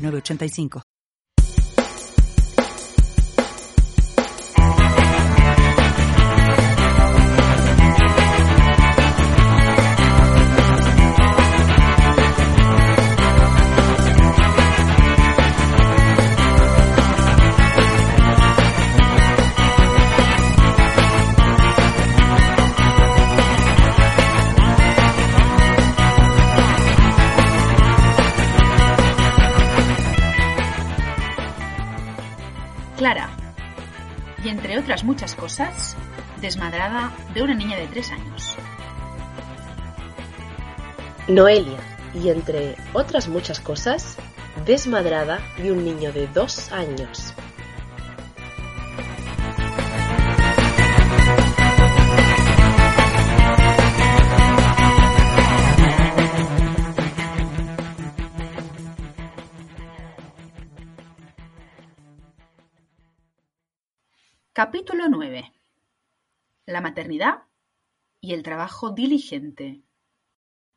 [0.00, 0.89] 985.
[35.34, 35.96] Cosas,
[36.40, 38.56] desmadrada de una niña de tres años.
[41.28, 41.78] Noelia,
[42.14, 44.16] y entre otras muchas cosas,
[44.64, 47.29] desmadrada de un niño de dos años.
[64.62, 65.54] Capítulo 9.
[66.66, 67.44] La maternidad
[68.20, 69.80] y el trabajo diligente.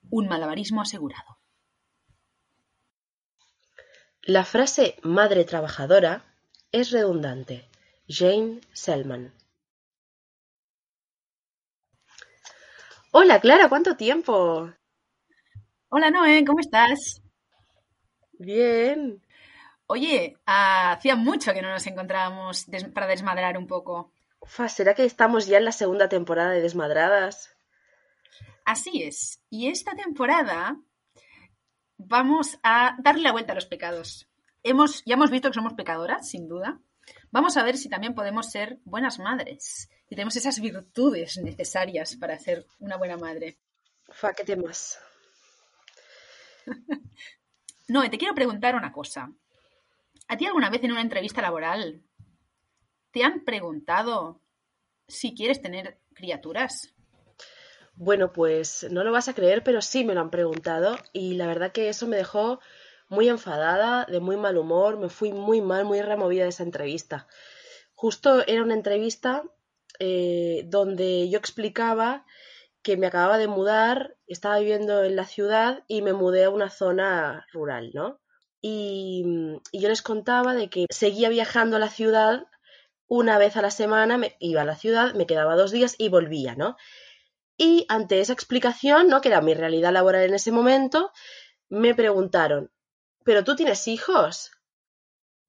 [0.10, 1.38] Un malabarismo asegurado.
[4.22, 6.24] La frase madre trabajadora
[6.72, 7.70] es redundante.
[8.08, 9.34] Jane Selman.
[13.12, 14.72] Hola Clara, ¿cuánto tiempo?
[15.90, 17.22] Hola Noé, ¿cómo estás?
[18.40, 19.22] Bien.
[19.88, 24.12] Oye, hacía mucho que no nos encontrábamos para desmadrar un poco.
[24.68, 27.56] ¿Será que estamos ya en la segunda temporada de Desmadradas?
[28.66, 29.42] Así es.
[29.50, 30.78] Y esta temporada
[31.98, 34.30] vamos a darle la vuelta a los pecados.
[34.64, 36.80] Hemos, ya hemos visto que somos pecadoras, sin duda.
[37.32, 42.40] Vamos a ver si también podemos ser buenas madres y tenemos esas virtudes necesarias para
[42.40, 43.58] ser una buena madre.
[44.10, 45.00] Fa, ¿qué temas?
[47.88, 49.34] no, te quiero preguntar una cosa.
[50.28, 52.02] ¿A ti alguna vez en una entrevista laboral
[53.12, 54.42] te han preguntado
[55.08, 56.94] si quieres tener criaturas?
[57.96, 61.46] Bueno, pues no lo vas a creer, pero sí me lo han preguntado y la
[61.46, 62.60] verdad que eso me dejó
[63.08, 67.28] muy enfadada, de muy mal humor, me fui muy mal, muy removida de esa entrevista.
[67.94, 69.44] Justo era una entrevista
[70.00, 72.26] eh, donde yo explicaba
[72.82, 76.70] que me acababa de mudar, estaba viviendo en la ciudad y me mudé a una
[76.70, 78.20] zona rural, ¿no?
[78.66, 79.26] Y,
[79.74, 82.48] yo les contaba de que seguía viajando a la ciudad
[83.08, 86.08] una vez a la semana, me iba a la ciudad, me quedaba dos días y
[86.08, 86.78] volvía, ¿no?
[87.58, 89.20] Y ante esa explicación, ¿no?
[89.20, 91.12] Que era mi realidad laboral en ese momento,
[91.68, 92.72] me preguntaron,
[93.26, 94.52] ¿pero tú tienes hijos?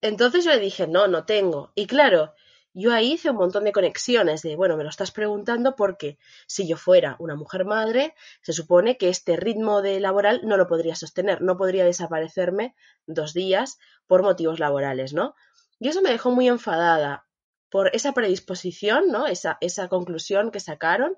[0.00, 1.72] Entonces yo le dije, no, no tengo.
[1.76, 2.34] Y claro,
[2.74, 6.66] yo ahí hice un montón de conexiones de, bueno, me lo estás preguntando porque si
[6.66, 10.96] yo fuera una mujer madre, se supone que este ritmo de laboral no lo podría
[10.96, 12.74] sostener, no podría desaparecerme
[13.06, 15.36] dos días por motivos laborales, ¿no?
[15.78, 17.26] Y eso me dejó muy enfadada
[17.70, 19.26] por esa predisposición, ¿no?
[19.26, 21.16] Esa, esa conclusión que sacaron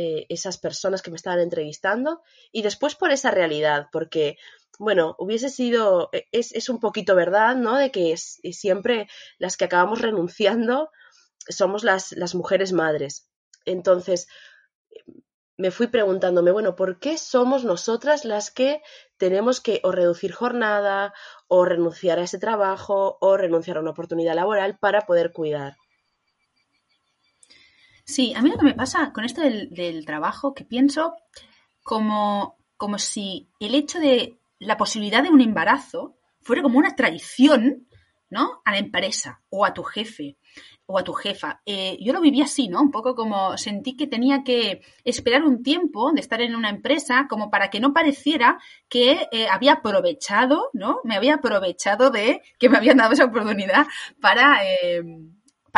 [0.00, 2.22] eh, esas personas que me estaban entrevistando
[2.52, 4.36] y después por esa realidad, porque
[4.78, 7.74] bueno, hubiese sido, e, es, un poquito verdad, ¿no?
[7.76, 10.90] De que siempre las que acabamos renunciando
[11.48, 13.28] somos las, las mujeres madres.
[13.64, 14.28] Entonces,
[15.56, 18.80] me fui preguntándome, bueno, ¿por qué somos nosotras las que
[19.16, 21.12] tenemos que o reducir jornada,
[21.48, 25.76] o renunciar a ese trabajo, o renunciar a una oportunidad laboral para poder cuidar?
[28.08, 31.14] Sí, a mí lo que me pasa con esto del, trabajo, que pienso
[31.82, 37.86] como, como si el hecho de la posibilidad de un embarazo fuera como una traición,
[38.30, 38.62] ¿no?
[38.64, 40.38] A la empresa o a tu jefe
[40.86, 41.60] o a tu jefa.
[41.66, 42.80] Eh, yo lo viví así, ¿no?
[42.80, 47.26] Un poco como sentí que tenía que esperar un tiempo de estar en una empresa
[47.28, 51.00] como para que no pareciera que eh, había aprovechado, ¿no?
[51.04, 53.86] Me había aprovechado de que me habían dado esa oportunidad
[54.18, 54.64] para...
[54.64, 55.02] Eh,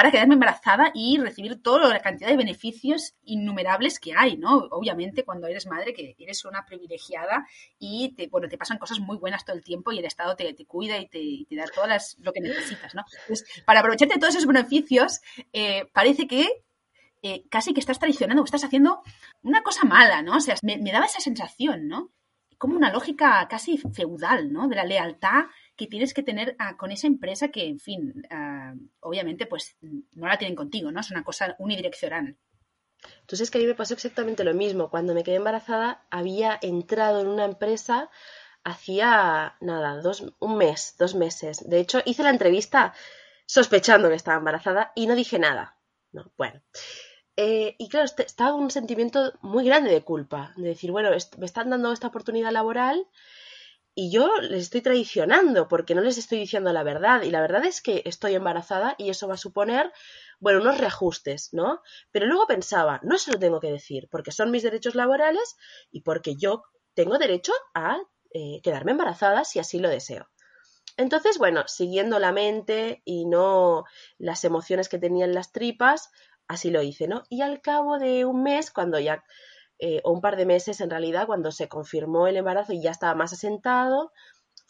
[0.00, 4.56] para quedarme embarazada y recibir toda la cantidad de beneficios innumerables que hay, ¿no?
[4.70, 7.46] Obviamente cuando eres madre que eres una privilegiada
[7.78, 10.56] y te, bueno, te pasan cosas muy buenas todo el tiempo y el Estado te,
[10.64, 11.84] cuida y te, da todo
[12.20, 13.04] lo que necesitas, ¿no?
[13.20, 15.20] Entonces, para aprovecharte de todos esos beneficios,
[15.52, 16.48] eh, parece que
[17.20, 19.02] eh, casi que estás traicionando estás haciendo
[19.42, 20.38] una cosa mala, ¿no?
[20.38, 22.10] O sea, me daba esa sensación, ¿no?
[22.56, 24.66] Como una lógica casi feudal, ¿no?
[24.66, 25.44] De la lealtad
[25.80, 30.28] que tienes que tener ah, con esa empresa que, en fin, ah, obviamente, pues no
[30.28, 31.00] la tienen contigo, ¿no?
[31.00, 32.36] Es una cosa unidireccional.
[33.22, 34.90] Entonces, que a mí me pasó exactamente lo mismo.
[34.90, 38.10] Cuando me quedé embarazada, había entrado en una empresa
[38.62, 41.66] hacía, nada, dos, un mes, dos meses.
[41.66, 42.92] De hecho, hice la entrevista
[43.46, 45.78] sospechando que estaba embarazada y no dije nada.
[46.12, 46.60] No, bueno.
[47.36, 51.46] Eh, y claro, este, estaba un sentimiento muy grande de culpa, de decir, bueno, me
[51.46, 53.06] están dando esta oportunidad laboral
[53.94, 57.22] y yo les estoy traicionando porque no les estoy diciendo la verdad.
[57.22, 59.92] Y la verdad es que estoy embarazada y eso va a suponer,
[60.38, 61.80] bueno, unos reajustes, ¿no?
[62.10, 65.56] Pero luego pensaba, no se lo tengo que decir porque son mis derechos laborales
[65.90, 66.64] y porque yo
[66.94, 67.98] tengo derecho a
[68.32, 70.28] eh, quedarme embarazada si así lo deseo.
[70.96, 73.84] Entonces, bueno, siguiendo la mente y no
[74.18, 76.10] las emociones que tenía en las tripas,
[76.46, 77.22] así lo hice, ¿no?
[77.28, 79.24] Y al cabo de un mes, cuando ya,
[79.80, 82.90] eh, o un par de meses en realidad, cuando se confirmó el embarazo y ya
[82.90, 84.12] estaba más asentado,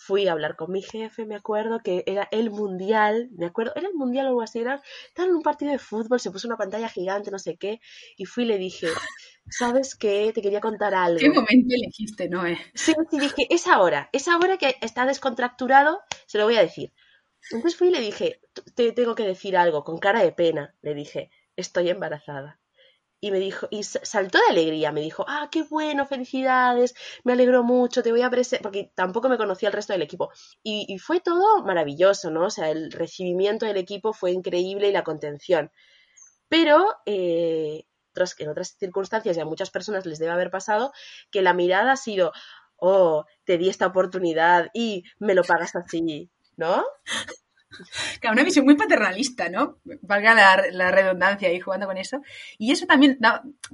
[0.00, 3.88] fui a hablar con mi jefe, me acuerdo que era el mundial, me acuerdo, era
[3.88, 6.56] el mundial o algo así, era, estaba en un partido de fútbol, se puso una
[6.56, 7.80] pantalla gigante, no sé qué,
[8.16, 8.88] y fui y le dije,
[9.50, 10.32] ¿sabes qué?
[10.34, 11.18] Te quería contar algo.
[11.18, 12.58] ¿Qué momento elegiste, Noé?
[12.74, 16.92] Sí, sí, dije, es ahora, es ahora que está descontracturado, se lo voy a decir.
[17.50, 18.40] Entonces fui y le dije,
[18.74, 22.59] te tengo que decir algo, con cara de pena, le dije, estoy embarazada.
[23.22, 27.62] Y me dijo, y saltó de alegría, me dijo, ah, qué bueno, felicidades, me alegro
[27.62, 30.30] mucho, te voy a presentar, porque tampoco me conocía el resto del equipo.
[30.62, 32.46] Y, fue todo maravilloso, ¿no?
[32.46, 35.70] O sea, el recibimiento del equipo fue increíble y la contención.
[36.48, 37.84] Pero eh,
[38.38, 40.92] en otras circunstancias y a muchas personas les debe haber pasado
[41.30, 42.32] que la mirada ha sido,
[42.76, 46.84] oh, te di esta oportunidad y me lo pagas así, ¿no?
[48.20, 49.78] Claro, una visión muy paternalista, ¿no?
[50.02, 52.20] Valga la, redundancia ahí jugando con eso.
[52.58, 53.18] Y eso también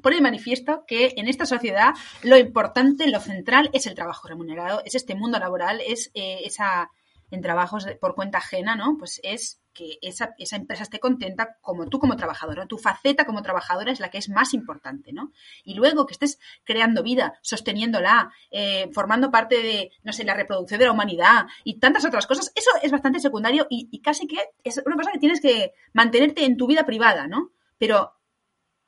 [0.02, 4.82] pone de manifiesto que en esta sociedad lo importante, lo central es el trabajo remunerado,
[4.84, 6.90] es este mundo laboral, es eh, esa
[7.30, 8.96] en trabajos por cuenta ajena, ¿no?
[8.98, 12.66] Pues es que esa, esa, empresa esté contenta como tú como trabajadora.
[12.66, 15.32] Tu faceta como trabajadora es la que es más importante, ¿no?
[15.64, 20.78] Y luego que estés creando vida, sosteniéndola, eh, formando parte de, no sé, la reproducción
[20.78, 24.80] de la humanidad y tantas otras cosas, eso es bastante secundario y, casi que es
[24.84, 27.52] una cosa que tienes que mantenerte en tu vida privada, ¿no?
[27.78, 28.14] Pero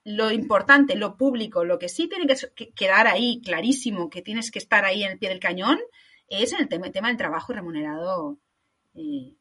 [0.05, 4.59] lo importante, lo público, lo que sí tiene que quedar ahí clarísimo, que tienes que
[4.59, 5.79] estar ahí en el pie del cañón,
[6.29, 8.39] es el tema, del trabajo remunerado
[8.95, 9.35] eh,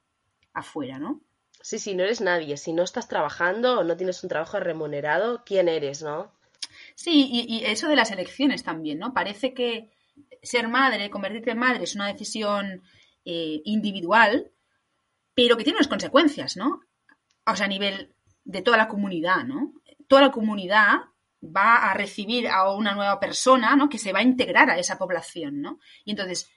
[0.54, 1.22] afuera, ¿no?
[1.68, 2.56] Sí, sí, no eres nadie.
[2.56, 6.32] Si no estás trabajando o no tienes un trabajo remunerado, ¿quién eres, no?
[6.96, 9.14] Sí, y, eso de las elecciones también, ¿no?
[9.14, 9.92] Parece que
[10.42, 12.84] ser madre, convertirte en madre es una decisión
[13.26, 14.50] eh, individual,
[15.34, 16.84] pero que tiene unas consecuencias, ¿no?
[17.46, 18.16] O sea, a nivel
[18.46, 19.74] de toda la comunidad, ¿no?
[20.08, 21.00] Toda la comunidad
[21.44, 23.90] va a recibir a una nueva persona, ¿no?
[23.90, 25.80] Que se va a integrar a esa población, ¿no?
[26.06, 26.50] Y entonces,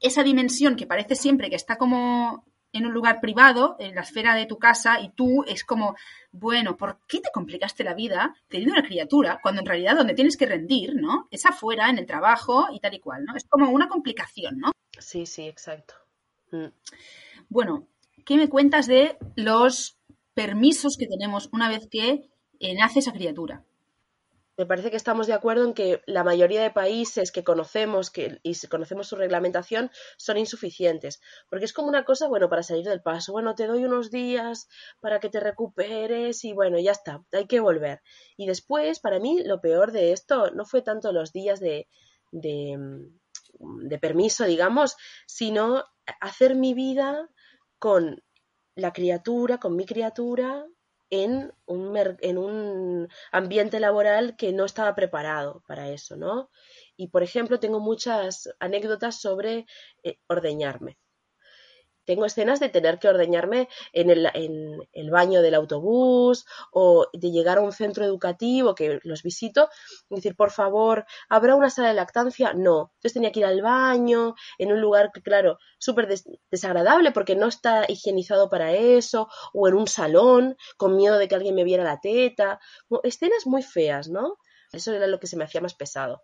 [0.00, 4.34] esa dimensión que parece siempre que está como en un lugar privado, en la esfera
[4.34, 5.96] de tu casa, y tú es como,
[6.32, 10.36] bueno, ¿por qué te complicaste la vida teniendo una criatura cuando en realidad donde tienes
[10.36, 11.28] que rendir, ¿no?
[11.30, 13.36] Es afuera, en el trabajo y tal y cual, ¿no?
[13.36, 14.72] Es como una complicación, ¿no?
[14.98, 15.94] Sí, sí, exacto.
[16.50, 16.66] Mm.
[17.48, 17.88] Bueno,
[18.24, 19.98] ¿qué me cuentas de los
[20.34, 22.28] permisos que tenemos una vez que
[22.60, 23.64] eh, nace esa criatura?
[24.56, 28.40] Me parece que estamos de acuerdo en que la mayoría de países que conocemos que,
[28.42, 31.20] y conocemos su reglamentación son insuficientes.
[31.50, 34.68] Porque es como una cosa, bueno, para salir del paso, bueno, te doy unos días
[35.00, 38.00] para que te recuperes y bueno, ya está, hay que volver.
[38.36, 41.88] Y después, para mí, lo peor de esto no fue tanto los días de,
[42.32, 42.78] de,
[43.58, 45.84] de permiso, digamos, sino
[46.20, 47.28] hacer mi vida
[47.78, 48.22] con
[48.74, 50.66] la criatura, con mi criatura,
[51.10, 56.50] en un, en un ambiente laboral que no estaba preparado para eso, ¿no?
[56.96, 59.66] Y, por ejemplo, tengo muchas anécdotas sobre
[60.02, 60.98] eh, ordeñarme
[62.06, 67.30] tengo escenas de tener que ordeñarme en el, en el, baño del autobús o de
[67.30, 69.68] llegar a un centro educativo que los visito
[70.08, 72.54] y decir, por favor, ¿habrá una sala de lactancia?
[72.54, 72.92] No.
[72.94, 76.08] Entonces tenía que ir al baño, en un lugar claro, súper
[76.50, 81.34] desagradable porque no está higienizado para eso, o en un salón, con miedo de que
[81.34, 82.60] alguien me viera la teta.
[83.02, 84.38] escenas muy feas, ¿no?
[84.72, 86.22] Eso era lo que se me hacía más pesado.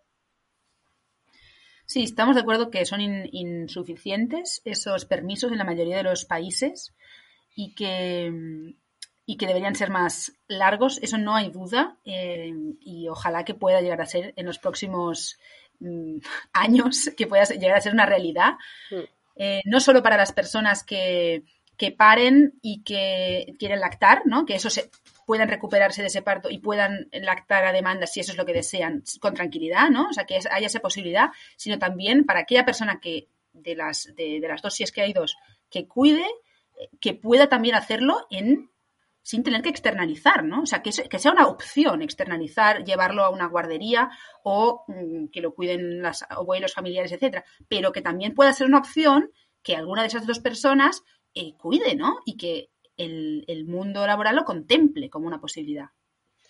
[1.93, 6.95] Sí, estamos de acuerdo que son insuficientes esos permisos en la mayoría de los países
[7.55, 8.33] y que,
[9.27, 13.83] y que deberían ser más largos, eso no hay duda, eh, y ojalá que pueda
[13.83, 15.39] llegar a ser en los próximos
[15.81, 16.17] mm,
[16.55, 18.55] años, que pueda llegar a ser una realidad,
[19.37, 21.45] eh, no solo para las personas que,
[21.83, 24.47] que paren y que quieren lactar, ¿no?
[24.47, 24.89] que eso se,
[25.27, 28.53] puedan recuperarse de ese parto y puedan lactar a demanda si eso es lo que
[28.53, 30.07] desean con tranquilidad, ¿no?
[30.09, 34.39] O sea, que haya esa posibilidad, sino también para aquella persona que de las, de,
[34.47, 35.37] las dos, si es que hay dos,
[35.69, 36.25] que cuide,
[37.01, 38.71] que pueda también hacerlo en
[39.25, 40.63] sin tener que externalizar, ¿no?
[40.63, 44.09] O sea, que, que sea una opción externalizar, llevarlo a una guardería
[44.45, 48.79] o mm, que lo cuiden los abuelos familiares, etcétera, pero que también pueda ser una
[48.79, 49.33] opción
[49.65, 51.03] que alguna de esas dos personas
[51.35, 52.21] eh, cuide, ¿no?
[52.25, 55.87] Y que el, el mundo laboral lo contemple como una posibilidad.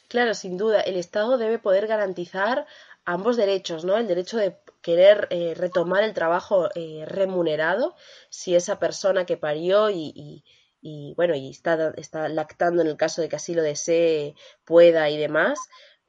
[0.08, 2.66] Claro, sin duda, el Estado debe poder garantizar
[3.04, 3.96] ambos derechos, ¿no?
[3.96, 7.94] El derecho de querer eh, retomar el trabajo eh, remunerado
[8.28, 10.44] si esa persona que parió y,
[10.82, 14.34] y, bueno, y está, está lactando en el caso de que así lo desee,
[14.64, 15.58] pueda y demás,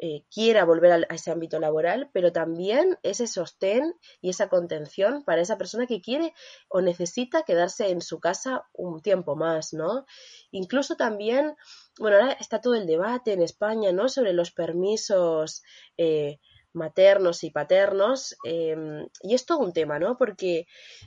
[0.05, 5.39] eh, quiera volver a, ese ámbito laboral, pero también ese sostén y esa contención para
[5.39, 6.33] esa persona que quiere
[6.67, 10.05] o necesita quedarse en su casa un tiempo más, ¿no?
[10.51, 11.55] Incluso también,
[11.98, 14.10] bueno, ahora está todo el debate en España, ¿no?
[14.10, 15.63] Sobre los permisos
[15.95, 16.41] eh,
[16.74, 18.36] maternos y paternos.
[18.44, 20.18] Em, y es todo un tema, ¿no?
[20.18, 20.65] Porque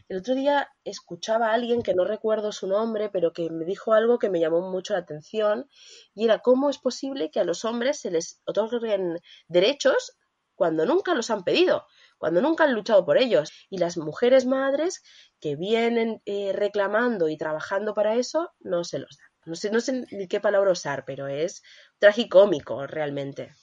[0.08, 3.92] el otro día escuchaba a alguien que no recuerdo su nombre, pero que me dijo
[3.92, 5.68] algo que me llamó mucho la atención,
[6.14, 9.18] y era cómo es posible que a los hombres se les otorguen
[9.48, 10.16] derechos
[10.54, 11.86] cuando nunca los han pedido,
[12.18, 13.52] cuando nunca han luchado por ellos.
[13.70, 15.02] Y las mujeres madres
[15.40, 19.28] que vienen eh, reclamando y trabajando para eso, no se los dan.
[19.44, 21.62] No sé, no sé ni qué palabra usar, pero es
[21.98, 23.54] tragicómico realmente.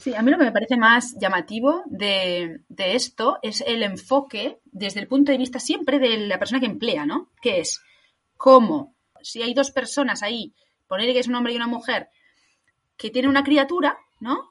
[0.00, 5.00] Sí, a mí lo que me parece más llamativo de, esto es el enfoque desde
[5.00, 7.30] el punto de vista siempre de la persona que emplea, ¿no?
[7.40, 7.80] Que es
[8.36, 10.54] cómo, si hay dos personas ahí,
[10.88, 12.08] poner que es un hombre y una mujer,
[12.96, 14.50] que tienen una criatura, ¿no?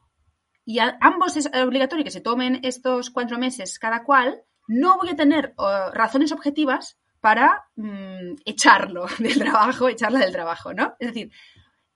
[0.66, 5.10] Y a ambos es obligatorio que se tomen estos cuatro meses cada cual, no voy
[5.10, 5.54] a tener
[5.94, 10.96] razones objetivas para mm, echarlo del trabajo, echarla del trabajo, ¿no?
[11.00, 11.32] Es decir,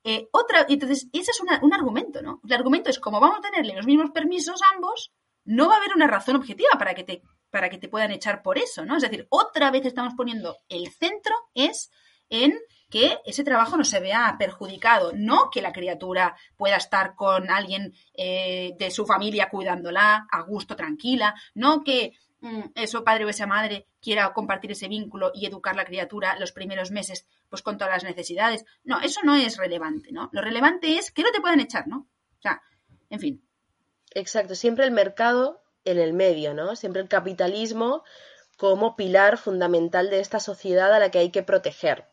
[0.04, 2.42] eh, otra, entonces, ese es un argumento, ¿no?
[2.44, 5.12] El argumento es como vamos a tenerle los mismos permisos ambos,
[5.46, 8.42] no va a haber una razón objetiva para que te, para que te puedan echar
[8.42, 8.98] por eso, ¿no?
[8.98, 11.92] Es decir, otra vez estamos poniendo el centro es
[12.30, 12.58] en
[12.90, 17.94] que ese trabajo no se vea perjudicado, no que la criatura pueda estar con alguien
[18.14, 22.14] eh, de su familia cuidándola a gusto, tranquila, no que
[22.76, 26.92] eso padre o esa madre quiera compartir ese vínculo y educar la criatura los primeros
[26.92, 28.66] meses pues con todas las necesidades.
[28.84, 30.30] No, eso no es relevante, ¿no?
[30.32, 32.08] Lo relevante es que no te puedan echar, ¿no?
[32.40, 32.62] O sea,
[33.10, 33.44] en fin.
[34.14, 36.76] Exacto, siempre el mercado en el medio, ¿no?
[36.76, 38.04] Siempre el capitalismo
[38.58, 42.08] como pilar fundamental de esta sociedad a la que hay que proteger.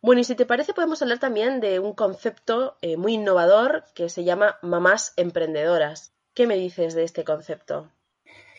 [0.00, 4.08] Bueno, y si te parece podemos hablar también de un concepto eh, muy innovador que
[4.08, 6.12] se llama mamás emprendedoras.
[6.34, 7.90] ¿Qué me dices de este concepto?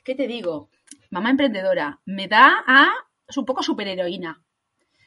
[0.03, 0.69] ¿Qué te digo?
[1.09, 2.93] Mamá emprendedora, me da a
[3.27, 4.41] es un poco superheroína.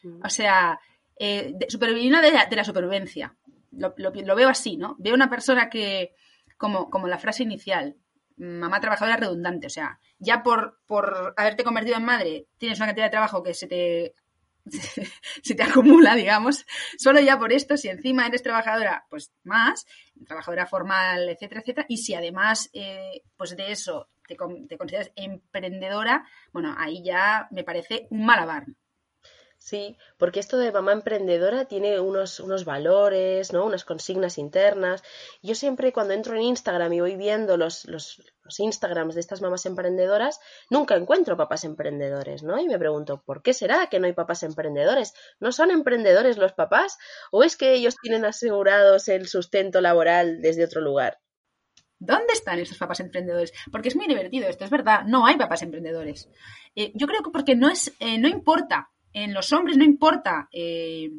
[0.03, 0.21] Mm.
[0.25, 0.79] O sea,
[1.19, 3.37] eh, superheroína de la, supervivencia.
[3.73, 3.95] Lo,
[4.35, 4.97] veo así, ¿no?
[4.99, 6.15] Veo una persona que,
[6.57, 7.97] como, como la frase inicial,
[8.37, 13.07] mamá trabajadora redundante, o sea, ya por, por haberte convertido en madre tienes una cantidad
[13.07, 14.15] de trabajo que se te
[15.43, 16.67] se te acumula, digamos,
[16.99, 19.87] solo ya por esto, si encima eres trabajadora, pues más,
[20.27, 26.75] trabajadora formal, etcétera, etcétera, y si además, eh, pues de eso te, consideras emprendedora, bueno,
[26.79, 28.67] ahí ya me parece un malabar.
[29.61, 33.67] Sí, porque esto de mamá emprendedora tiene unos, unos valores, ¿no?
[33.67, 35.03] Unas consignas internas.
[35.43, 39.43] Yo siempre cuando entro en Instagram y voy viendo los, los, los Instagrams de estas
[39.43, 40.39] mamás emprendedoras,
[40.71, 42.59] nunca encuentro papás emprendedores, ¿no?
[42.61, 45.13] Y me pregunto, ¿por qué será que no hay papás emprendedores?
[45.41, 46.97] ¿No son emprendedores los papás?
[47.33, 51.19] ¿O es que ellos tienen asegurados el sustento laboral desde otro lugar?
[51.99, 53.53] ¿Dónde están esos papás emprendedores?
[53.73, 56.29] Porque es muy divertido esto, es verdad, no hay papás emprendedores.
[56.77, 60.49] Eh, yo creo que porque no es, eh, no importa, en los hombres no importa
[60.53, 61.11] eh,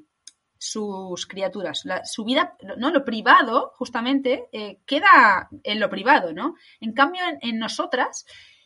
[0.57, 4.50] sus criaturas, su vida, no, lo privado, justamente,
[4.86, 6.55] queda en lo privado, ¿no?
[6.81, 8.25] En cambio, en, nosotras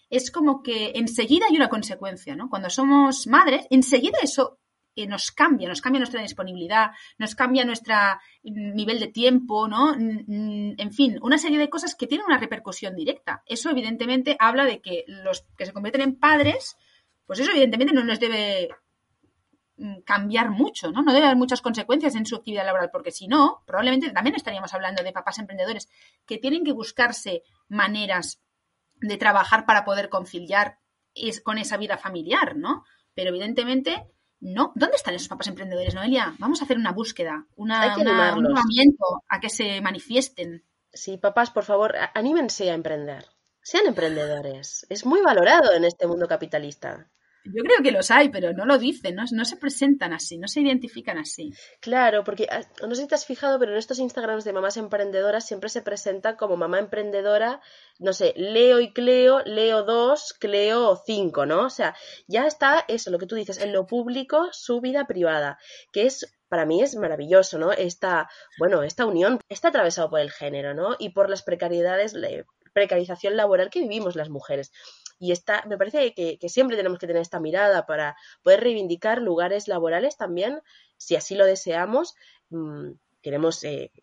[0.10, 2.50] es como que enseguida hay una consecuencia, ¿no?
[2.50, 4.60] Cuando somos madres, enseguida eso
[5.08, 7.96] nos cambia, nos cambia nuestra disponibilidad, nos cambia nuestro
[8.44, 9.96] nivel de tiempo, ¿no?
[9.96, 13.44] En fin, una serie de cosas que tienen una repercusión directa.
[13.46, 16.78] Eso evidentemente habla de que los que se convierten en padres,
[17.26, 18.70] pues eso evidentemente no nos debe
[19.78, 21.02] mm, cambiar mucho, ¿no?
[21.02, 24.74] No debe haber muchas consecuencias en su actividad laboral, porque si no, probablemente también estaríamos
[24.74, 25.90] hablando de papás emprendedores
[26.26, 28.42] que tienen que buscarse maneras
[29.02, 30.80] de trabajar para poder conciliar
[31.44, 32.84] con esa vida familiar, ¿no?
[33.14, 34.08] Pero evidentemente
[34.44, 36.36] no, ¿dónde están esos papás emprendedores, Noelia?
[36.38, 40.66] Vamos a hacer una búsqueda, una, un llamamiento a que se manifiesten.
[40.92, 43.26] Sí, papás, por favor, anímense a emprender.
[43.62, 44.86] Sean emprendedores.
[44.90, 47.10] Es muy valorado en este mundo capitalista.
[47.46, 49.24] Yo creo que los hay, pero no lo dicen, ¿no?
[49.32, 51.52] no se presentan así, no se identifican así.
[51.82, 54.78] Claro, porque ah, no sé si te has fijado, pero en estos Instagrams de mamás
[54.78, 57.62] emprendedoras siempre se presenta como mamá emprendedora,
[58.00, 61.66] no sé, Leo y Cleo, Leo 2, Cleo 5, ¿no?
[61.66, 61.96] O sea,
[62.28, 65.58] ya está eso, lo que tú dices, en lo público, su vida privada,
[65.92, 67.72] que es para mí es maravilloso, ¿no?
[67.72, 70.96] Esta, bueno, esta unión está atravesado por el género, ¿no?
[71.00, 72.30] Y por las precariedades, la
[72.74, 74.72] precarización laboral que vivimos las mujeres.
[75.24, 79.70] Y está, me parece que, siempre tenemos que tener esta mirada para poder reivindicar lugares
[79.70, 80.60] laborales también,
[80.98, 82.14] si así lo deseamos.
[82.50, 83.94] Mm, queremos eh,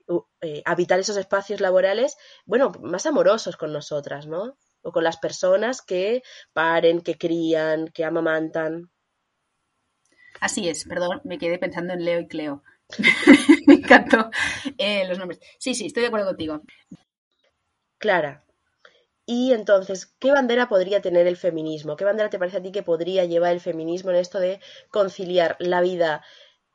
[0.41, 4.57] eh, habitar esos espacios laborales, bueno, más amorosos con nosotras, ¿no?
[4.81, 6.23] O con las personas que
[6.55, 8.91] paren, que crían, que amamantan.
[10.41, 12.63] Así es, perdón, me quedé pensando en Leo y Cleo.
[13.67, 14.31] me encantó
[14.79, 15.39] eh, los nombres.
[15.59, 16.63] Sí, sí, estoy de acuerdo contigo.
[17.99, 18.43] Clara,
[19.31, 21.95] y entonces, ¿qué bandera podría tener el feminismo?
[21.95, 24.59] ¿Qué bandera te parece a ti que podría llevar el feminismo en esto de
[24.91, 26.25] conciliar la vida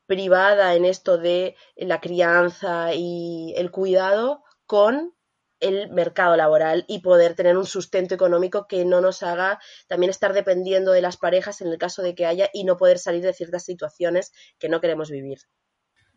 [0.06, 5.14] privada, en esto de la crianza y el cuidado, con
[5.60, 9.60] el mercado laboral y poder tener un sustento económico que no nos haga
[9.90, 13.00] también estar dependiendo de las parejas en el caso de que haya y no poder
[13.00, 15.40] salir de ciertas situaciones que no queremos vivir?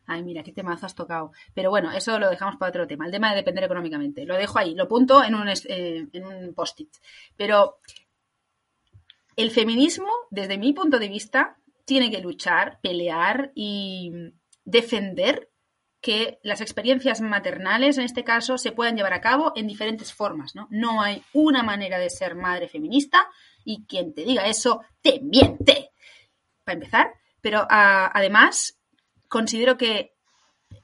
[0.09, 1.33] Ay, mira, qué temazo has tocado.
[1.53, 4.25] Pero bueno, eso lo dejamos para otro tema, el tema de depender económicamente.
[4.25, 6.89] Lo dejo ahí, lo punto en un, eh, un post-it.
[7.37, 7.77] Pero
[9.37, 14.13] el feminismo, desde mi punto de vista, tiene que luchar, pelear y
[14.65, 15.51] defender
[16.01, 20.55] que las experiencias maternales, en este caso, se puedan llevar a cabo en diferentes formas.
[20.55, 23.29] No, no hay una manera de ser madre feminista
[23.63, 25.91] y quien te diga eso te miente.
[26.65, 28.78] Para empezar, pero ah, además
[29.29, 30.15] considero que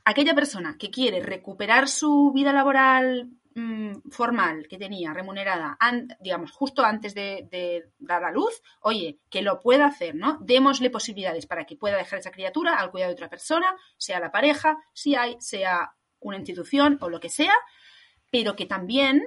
[0.04, 5.76] aquella persona que quiere recuperar su vida laboral mm, formal que tenía, remunerada,
[6.20, 10.38] digamos, justo antes de, dar a luz, oye, que lo pueda hacer, ¿no?
[10.40, 14.30] Démosle posibilidades para que pueda dejar esa criatura al cuidado de otra persona, sea la
[14.30, 17.54] pareja, si hay, sea una institución o lo que sea,
[18.30, 19.22] pero que también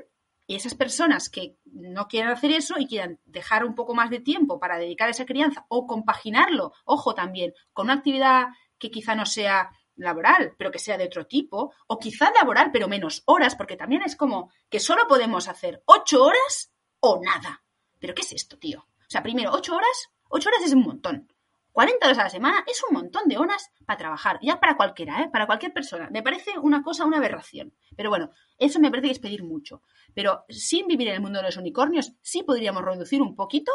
[0.48, 4.60] esas personas que no quieran hacer eso y quieran dejar un poco más de tiempo
[4.60, 8.48] para dedicar a esa crianza o compaginarlo, ojo también, con una actividad
[8.78, 12.88] que quizá no sea laboral, pero que sea de otro tipo, o quizá laboral, pero
[12.88, 17.63] menos horas, porque también es como que solo podemos hacer ocho horas o nada.
[18.00, 18.80] ¿Pero qué es esto, tío?
[18.80, 21.32] O sea, primero, ocho horas, ocho horas es un montón.
[21.72, 25.22] 40 horas a la semana es un montón de horas para trabajar, ya para cualquiera,
[25.22, 25.30] ¿eh?
[25.32, 26.10] para cualquier persona.
[26.12, 27.72] Me parece una cosa, una aberración.
[27.96, 29.84] Pero bueno, eso me parece que es pedir mucho.
[30.16, 33.72] Pero sin vivir en el mundo de los unicornios, sí podríamos reducir un poquito,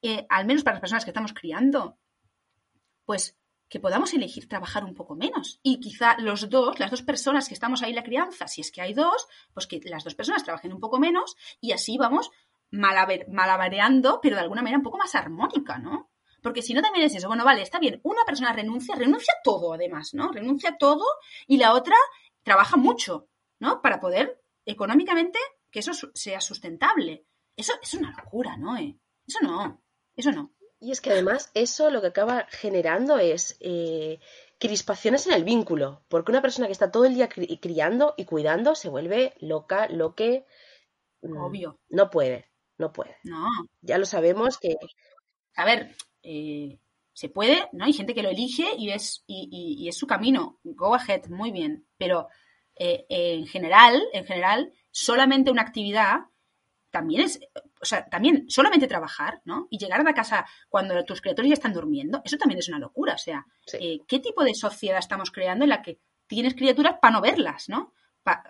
[0.00, 1.98] eh, al menos para las personas que estamos criando,
[3.04, 3.37] pues
[3.68, 5.60] que podamos elegir trabajar un poco menos.
[5.62, 8.80] Y quizá los dos, las dos personas que estamos ahí la crianza, si es que
[8.80, 12.30] hay dos, pues que las dos personas trabajen un poco menos y así vamos
[12.70, 16.10] malabareando, pero de alguna manera un poco más armónica, ¿no?
[16.42, 19.72] Porque si no también es eso, bueno, vale, está bien, una persona renuncia, renuncia todo
[19.72, 20.30] además, ¿no?
[20.30, 21.04] Renuncia todo
[21.46, 21.96] y la otra
[22.42, 23.28] trabaja mucho,
[23.58, 23.82] ¿no?
[23.82, 25.38] Para poder económicamente
[25.70, 27.26] que eso sea sustentable.
[27.56, 28.76] Eso es una locura, ¿no?
[28.76, 28.96] Eh?
[29.26, 29.82] Eso no,
[30.14, 30.52] eso no.
[30.80, 34.20] Y es que además eso lo que acaba generando es eh,
[34.58, 38.74] crispaciones en el vínculo, porque una persona que está todo el día criando y cuidando
[38.74, 40.44] se vuelve loca, lo que...
[41.22, 41.80] Mm, Obvio.
[41.88, 43.16] No puede, no puede.
[43.24, 43.46] No.
[43.80, 44.76] Ya lo sabemos que...
[45.56, 46.78] A ver, eh,
[47.12, 47.84] se puede, ¿no?
[47.84, 50.60] Hay gente que lo elige y es, y, es su camino.
[50.62, 51.88] Go ahead, muy bien.
[51.96, 52.28] Pero
[52.76, 56.26] eh, en general, en general, solamente una actividad
[56.90, 57.40] también es,
[57.80, 59.66] o sea, también solamente trabajar, ¿no?
[59.70, 62.78] Y llegar a la casa cuando tus criaturas ya están durmiendo, eso también es una
[62.78, 63.14] locura.
[63.14, 67.14] O sea, eh, ¿qué tipo de sociedad estamos creando en la que tienes criaturas para
[67.14, 67.92] no verlas, ¿no?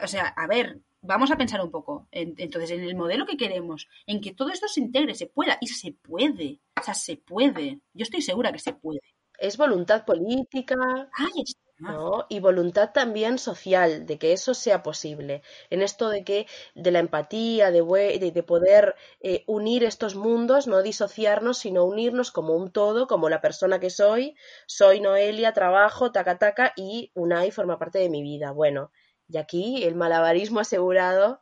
[0.03, 2.09] o sea, a ver, vamos a pensar un poco.
[2.11, 5.69] entonces, en el modelo que queremos, en que todo esto se integre, se pueda, y
[5.69, 6.61] se puede.
[6.81, 7.81] O sea, se puede.
[7.95, 9.01] Yo estoy segura que se puede.
[9.39, 10.75] Es voluntad política.
[11.17, 11.45] Ay,
[11.79, 12.27] ¿no?
[12.29, 15.43] Y voluntad también social, de que eso sea posible.
[15.71, 17.83] En esto de que, de la empatía, de,
[18.19, 23.41] de, poder eh, unir estos mundos, no disociarnos, sino unirnos como un todo, como la
[23.41, 24.37] persona que soy,
[24.67, 28.51] soy Noelia, trabajo, taca taca, y Unai forma parte de mi vida.
[28.53, 28.91] Bueno,
[29.29, 31.41] y aquí el malabarismo asegurado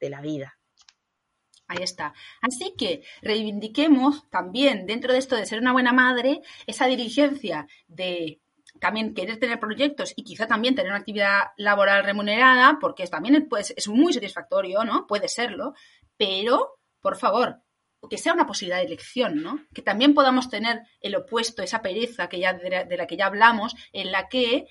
[0.00, 0.58] de la vida.
[1.68, 2.14] Ahí está.
[2.40, 8.40] Así que reivindiquemos también dentro de esto de ser una buena madre esa diligencia de
[8.80, 13.74] también querer tener proyectos y quizá también tener una actividad laboral remunerada, porque también pues,
[13.76, 15.06] es muy satisfactorio, ¿no?
[15.06, 15.74] Puede serlo,
[16.16, 17.62] pero, por favor,
[18.08, 19.66] que sea una posibilidad de elección, ¿no?
[19.74, 23.74] Que también podamos tener el opuesto, esa pereza que ya, de, la, que ya hablamos,
[23.92, 24.66] en la que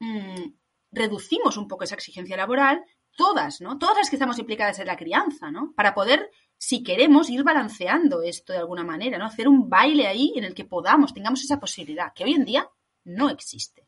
[0.00, 0.52] mm,
[0.90, 2.84] reducimos un poco esa exigencia laboral
[3.16, 3.78] todas, ¿no?
[3.78, 5.72] Todas las que estamos implicadas en la crianza, ¿no?
[5.76, 9.26] Para poder, si queremos, ir balanceando esto de alguna manera, ¿no?
[9.26, 12.68] Hacer un baile ahí en el que podamos, tengamos esa posibilidad, que hoy en día
[13.04, 13.86] no existe.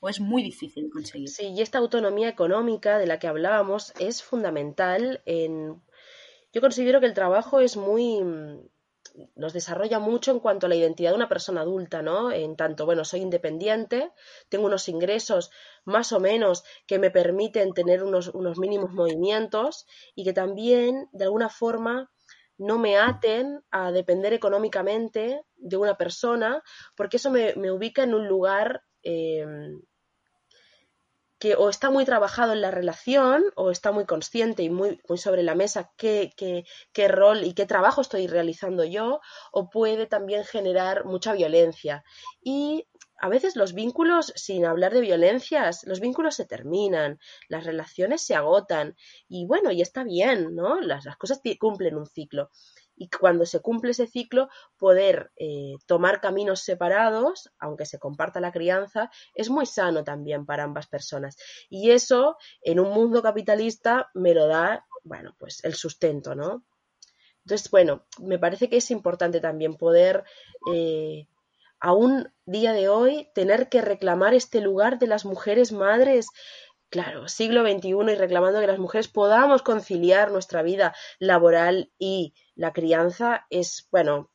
[0.00, 1.28] O es muy difícil conseguir.
[1.28, 5.82] Sí, y esta autonomía económica de la que hablábamos es fundamental en...
[6.52, 8.20] Yo considero que el trabajo es muy
[9.34, 12.32] nos desarrolla mucho en cuanto a la identidad de una persona adulta, ¿no?
[12.32, 14.12] En tanto, bueno, soy independiente,
[14.48, 15.50] tengo unos ingresos
[15.84, 21.24] más o menos que me permiten tener unos, unos mínimos movimientos y que también, de
[21.24, 22.10] alguna forma,
[22.58, 26.62] no me aten a depender económicamente de una persona,
[26.96, 29.46] porque eso me, ubica en un lugar eh,
[31.42, 35.18] que o está muy trabajado en la relación o está muy consciente y muy, muy
[35.18, 40.06] sobre la mesa qué, qué, qué, rol y qué trabajo estoy realizando yo, o puede
[40.06, 42.04] también generar mucha violencia.
[42.44, 42.86] Y
[43.22, 48.34] a veces los vínculos, sin hablar de violencias, los vínculos se terminan, las relaciones se
[48.34, 48.96] agotan
[49.28, 50.80] y bueno, y está bien, ¿no?
[50.80, 52.50] Las, cosas cumplen un ciclo
[52.96, 58.50] y cuando se cumple ese ciclo poder eh, tomar caminos separados, aunque se comparta la
[58.50, 61.36] crianza, es muy sano también para ambas personas.
[61.70, 66.64] Y eso en un mundo capitalista me lo da, bueno, pues el sustento, ¿no?
[67.44, 70.24] Entonces, bueno, me parece que es importante también poder,
[70.72, 71.26] eh,
[71.82, 76.28] a un día de hoy, tener que reclamar este lugar de las mujeres madres
[76.90, 82.72] claro, siglo XXI y reclamando que las mujeres podamos conciliar nuestra vida laboral y la
[82.74, 84.30] crianza es, bueno,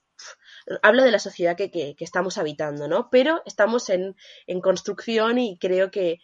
[0.82, 3.10] habla de la sociedad que, estamos habitando, ¿no?
[3.12, 4.16] Pero estamos en,
[4.62, 6.18] construcción y creo que,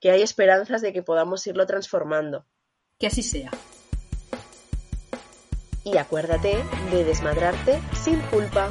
[0.00, 2.46] que hay esperanzas de que podamos irlo transformando.
[2.98, 3.50] Que así sea.
[5.82, 8.70] Y acuérdate de desmadrarte sin culpa.